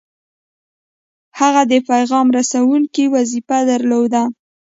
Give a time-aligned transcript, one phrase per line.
[1.39, 4.23] هغه د پیغام رسوونکي وظیفه درلوده.